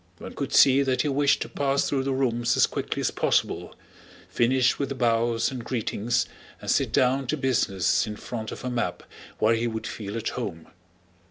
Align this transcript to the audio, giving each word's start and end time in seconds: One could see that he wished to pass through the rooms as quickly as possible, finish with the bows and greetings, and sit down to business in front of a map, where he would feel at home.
One 0.17 0.33
could 0.33 0.51
see 0.51 0.81
that 0.81 1.03
he 1.03 1.09
wished 1.09 1.43
to 1.43 1.47
pass 1.49 1.87
through 1.87 2.05
the 2.05 2.11
rooms 2.11 2.57
as 2.57 2.65
quickly 2.65 3.01
as 3.01 3.11
possible, 3.11 3.75
finish 4.29 4.79
with 4.79 4.89
the 4.89 4.95
bows 4.95 5.51
and 5.51 5.63
greetings, 5.63 6.25
and 6.59 6.71
sit 6.71 6.91
down 6.91 7.27
to 7.27 7.37
business 7.37 8.07
in 8.07 8.15
front 8.15 8.51
of 8.51 8.65
a 8.65 8.71
map, 8.71 9.03
where 9.37 9.53
he 9.53 9.67
would 9.67 9.85
feel 9.85 10.17
at 10.17 10.29
home. 10.29 10.69